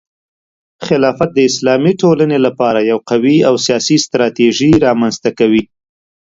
[0.85, 5.63] خلافت د اسلامي ټولنې لپاره یو قوي او سیاسي ستراتیژي رامنځته کوي.